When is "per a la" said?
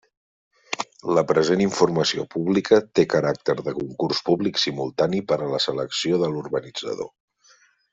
5.33-5.65